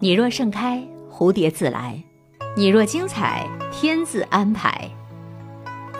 [0.00, 0.80] 你若盛开，
[1.10, 2.00] 蝴蝶自来；
[2.56, 4.88] 你若精彩，天自安排。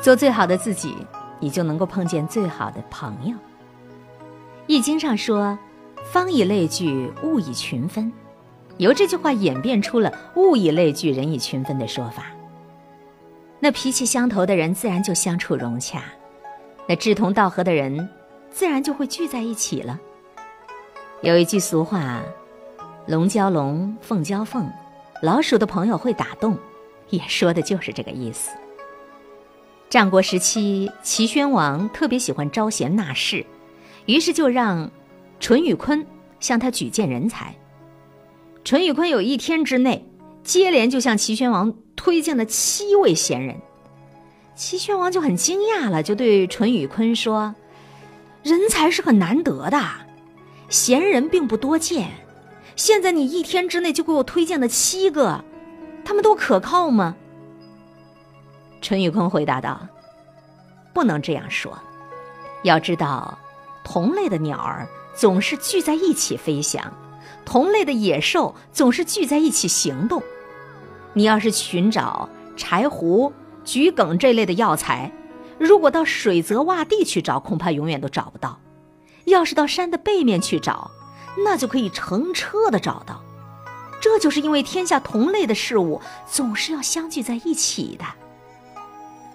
[0.00, 0.94] 做最好的自己，
[1.40, 3.34] 你就能够碰见最好的朋友。
[4.68, 5.58] 《易经》上说
[6.12, 8.12] ：“方以类聚，物以群分。”
[8.78, 12.26] 由这句话演变出了“物以类聚，人以群分”的说法。
[13.58, 15.98] 那脾气相投的人，自然就相处融洽；
[16.86, 18.08] 那志同道合的人，
[18.48, 19.98] 自然就会聚在一起了。
[21.20, 22.22] 有一句俗话。
[23.08, 24.70] 龙交龙，凤交凤，
[25.22, 26.58] 老鼠的朋友会打洞，
[27.08, 28.50] 也说的就是这个意思。
[29.88, 33.46] 战国时期，齐宣王特别喜欢招贤纳士，
[34.04, 34.90] 于是就让
[35.40, 36.04] 淳于髡
[36.38, 37.54] 向他举荐人才。
[38.62, 40.04] 淳于髡有一天之内，
[40.44, 43.56] 接连就向齐宣王推荐了七位贤人。
[44.54, 47.54] 齐宣王就很惊讶了，就对淳于髡说
[48.44, 49.80] ：“人才是很难得的，
[50.68, 52.10] 贤人并不多见。”
[52.78, 55.44] 现在你一天之内就给我推荐了七个，
[56.04, 57.16] 他们都可靠吗？
[58.80, 59.88] 陈宇坤回答道
[60.94, 61.76] ：“不能这样说，
[62.62, 63.36] 要知道，
[63.82, 66.80] 同类的鸟儿总是聚在一起飞翔，
[67.44, 70.22] 同类的野兽总是聚在一起行动。
[71.14, 73.32] 你要是寻找柴胡、
[73.64, 75.10] 桔梗这类的药材，
[75.58, 78.60] 如果到水泽洼地去找，恐怕永远都找不到；
[79.24, 80.92] 要是到山的背面去找，
[81.44, 83.22] 那就可以乘车的找到，
[84.00, 88.04] 这就是因为天下同类的事物总是要相聚在一起的。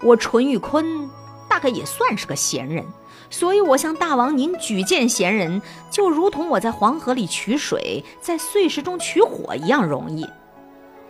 [0.02, 1.08] 我淳于髡
[1.48, 2.84] 大概也算是个闲人，
[3.30, 10.28] 所以我向大王您举荐贤人，就如同我在黄河里取水，在碎石中取火一样容易。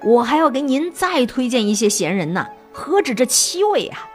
[0.03, 4.09] 我还要给您再推荐一些贤人呢，何止这七位啊？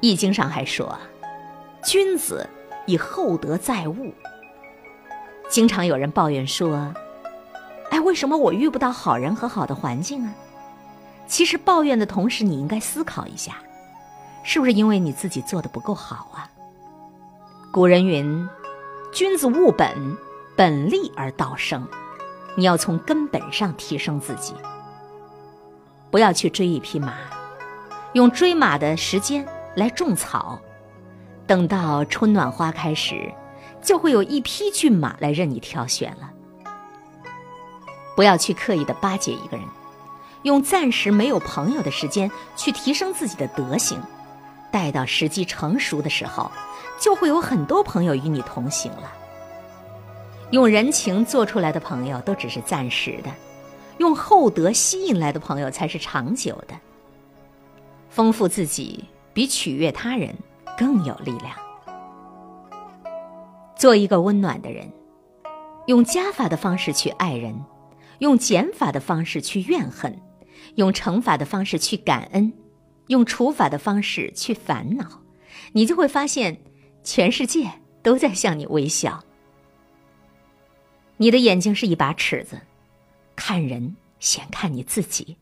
[0.00, 0.98] 易经上还说，
[1.84, 2.46] 君子。
[2.86, 4.12] 以厚德载物。
[5.48, 6.92] 经常有人抱怨说
[7.90, 10.34] ：“哎，为什么我遇不到好人和好的环境啊？”
[11.26, 13.56] 其实抱怨的同时，你应该思考一下，
[14.42, 16.50] 是不是因为你自己做的不够好啊？
[17.72, 18.48] 古人云
[19.12, 20.16] ：“君子务本，
[20.56, 21.86] 本立而道生。”
[22.56, 24.54] 你要从根本上提升自己，
[26.08, 27.14] 不要去追一匹马，
[28.12, 30.60] 用追马的时间来种草。
[31.46, 33.32] 等到春暖花开时，
[33.82, 36.30] 就会有一匹骏马来任你挑选了。
[38.16, 39.66] 不要去刻意的巴结一个人，
[40.42, 44.00] 用暂时没有朋友的时间去提升自己的德行，
[44.70, 46.50] 待到时机成熟的时候，
[46.98, 49.12] 就会有很多朋友与你同行了。
[50.50, 53.30] 用人情做出来的朋友都只是暂时的，
[53.98, 56.74] 用厚德吸引来的朋友才是长久的。
[58.08, 60.34] 丰富自己比取悦他人。
[60.76, 61.56] 更有力量。
[63.76, 64.90] 做一个温暖的人，
[65.86, 67.62] 用加法的方式去爱人，
[68.20, 70.18] 用减法的方式去怨恨，
[70.76, 72.52] 用乘法的方式去感恩，
[73.08, 75.20] 用除法的方式去烦恼，
[75.72, 76.62] 你就会发现，
[77.02, 77.70] 全世界
[78.02, 79.22] 都在向你微笑。
[81.18, 82.62] 你的眼睛是一把尺子，
[83.36, 85.36] 看人先看你自己；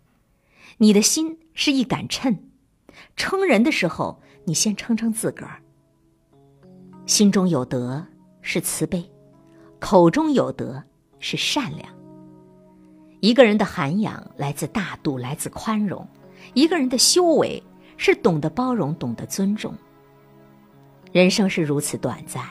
[0.78, 2.38] 你的心是一杆秤，
[3.14, 4.20] 称人的时候。
[4.44, 5.62] 你先称称自个儿，
[7.06, 8.04] 心中有德
[8.40, 9.08] 是慈悲，
[9.78, 10.82] 口中有德
[11.18, 11.88] 是善良。
[13.20, 16.04] 一个人的涵养来自大度，来自宽容；
[16.54, 17.62] 一个人的修为
[17.96, 19.72] 是懂得包容，懂得尊重。
[21.12, 22.42] 人生是如此短暂，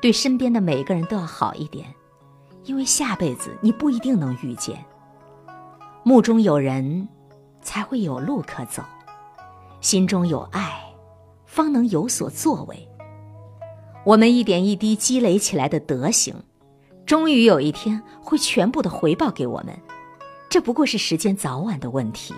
[0.00, 1.92] 对身边的每个人都要好一点，
[2.64, 4.84] 因为下辈子你不一定能遇见。
[6.04, 7.08] 目中有人，
[7.62, 8.82] 才会有路可走；
[9.80, 10.80] 心中有爱。
[11.50, 12.88] 方能有所作为。
[14.04, 16.32] 我们一点一滴积累起来的德行，
[17.04, 19.76] 终于有一天会全部的回报给我们。
[20.48, 22.32] 这不过是时间早晚的问题。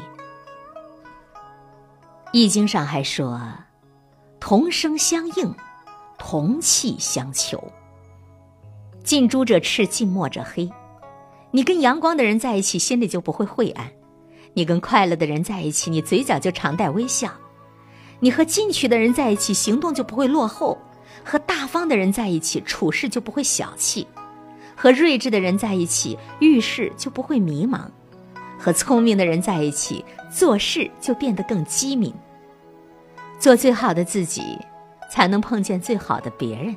[2.32, 3.38] 易经上还说
[4.40, 5.54] ：“同声相应，
[6.18, 7.62] 同气相求。
[9.04, 10.66] 近朱者赤，近墨者黑。
[11.50, 13.86] 你跟阳光的人在一起，心里就不会晦暗；
[14.54, 17.30] 你跟快乐的人在一起，你嘴角就常带微笑。”
[18.22, 20.78] 你和进取的人在一起，行动就不会落后；
[21.24, 24.06] 和大方的人在一起，处事就不会小气；
[24.76, 27.80] 和睿智的人在一起，遇事就不会迷茫；
[28.56, 32.14] 和聪明的人在一起，做事就变得更机敏。
[33.40, 34.56] 做最好的自己，
[35.10, 36.76] 才能碰见最好的别人。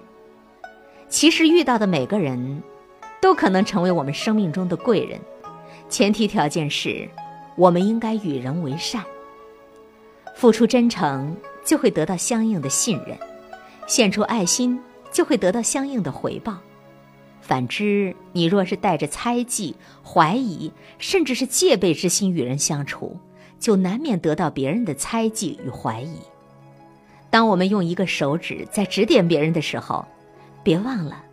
[1.07, 2.63] 其实遇到的每个人，
[3.21, 5.21] 都可能成为我们生命中的贵人，
[5.89, 7.07] 前提条件是，
[7.55, 9.05] 我们应该与人为善。
[10.35, 13.17] 付出真诚，就会得到相应的信任；
[13.87, 14.79] 献出爱心，
[15.11, 16.57] 就会得到相应的回报。
[17.41, 23.17] 反之，你若是带着猜忌、怀疑，甚至是戒备之心与人相处，
[23.59, 26.19] 就难免得到别人的猜忌与怀疑。
[27.29, 30.05] 当我们用一个手指在指点别人的时候，
[30.63, 31.23] 别忘了，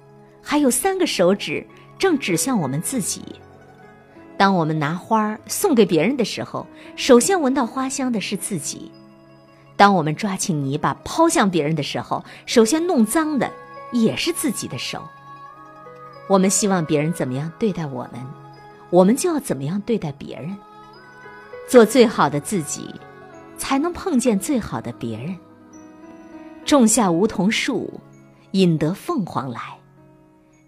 [0.43, 1.67] 还有三个手指
[1.99, 3.23] 正指向我们自己。
[4.43, 6.67] 当我们拿花送给别人的时候，
[6.97, 8.91] 首先闻到花香的是自己；
[9.77, 13.49] 当我们抓起泥巴抛向别人的时候，首先弄脏的
[13.93, 15.01] 也是自己的手。
[16.29, 18.15] 我们希望别人怎么样对待我们，
[18.91, 20.57] 我们就要怎么样对待别人。
[21.69, 22.93] 做最好的自己，
[23.57, 25.37] 才能碰见最好的别人。
[26.65, 28.01] 种下梧桐树，
[28.51, 29.61] 引得凤凰来。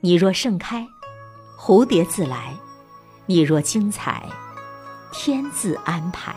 [0.00, 0.86] 你若盛开，
[1.58, 2.56] 蝴蝶自来；
[3.26, 4.28] 你若精彩，
[5.12, 6.34] 天自安排。